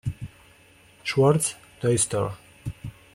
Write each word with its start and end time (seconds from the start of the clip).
Schwartz 1.03 1.57
toy 1.79 1.95
store. 1.95 2.33